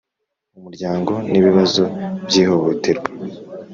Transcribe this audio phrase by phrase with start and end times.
[0.57, 1.83] Umuryango n ibibazo
[2.27, 3.09] by ihohoterwa